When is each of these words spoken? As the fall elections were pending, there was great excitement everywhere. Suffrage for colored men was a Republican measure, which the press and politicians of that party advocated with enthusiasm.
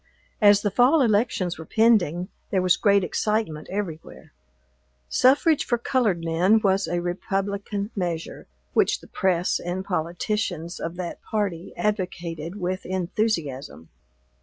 As 0.41 0.63
the 0.63 0.71
fall 0.71 1.01
elections 1.01 1.59
were 1.59 1.65
pending, 1.65 2.29
there 2.49 2.63
was 2.63 2.75
great 2.75 3.03
excitement 3.03 3.67
everywhere. 3.69 4.33
Suffrage 5.09 5.63
for 5.63 5.77
colored 5.77 6.25
men 6.25 6.59
was 6.63 6.87
a 6.87 6.99
Republican 6.99 7.91
measure, 7.95 8.47
which 8.73 8.99
the 8.99 9.07
press 9.07 9.59
and 9.59 9.85
politicians 9.85 10.79
of 10.79 10.95
that 10.95 11.21
party 11.21 11.71
advocated 11.77 12.55
with 12.59 12.83
enthusiasm. 12.83 13.89